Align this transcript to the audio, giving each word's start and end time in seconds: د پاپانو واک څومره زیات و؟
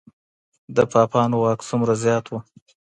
د 0.75 0.77
پاپانو 0.91 1.37
واک 1.43 1.59
څومره 1.69 1.93
زیات 2.03 2.25
و؟ 2.29 2.33